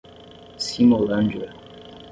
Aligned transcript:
Simolândia 0.57 1.53